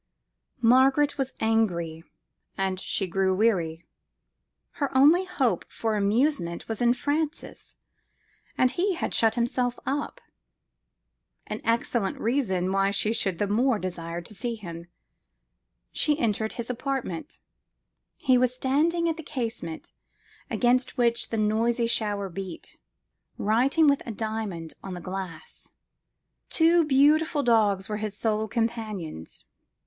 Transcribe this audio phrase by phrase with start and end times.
[0.63, 2.03] Margaret was angry,
[2.57, 3.85] and she grew weary:
[4.81, 7.77] her only hope for amusement was in Francis,
[8.57, 10.19] and he had shut himself up
[11.45, 14.87] an excellent reason why she should the more desire to see him.
[15.91, 17.37] She entered his apartment:
[18.17, 19.91] he was standing at the casement,
[20.49, 22.79] against which the noisy shower beat,
[23.37, 25.73] writing with a diamond on the glass.
[26.49, 29.45] Two beautiful dogs were his sole companions.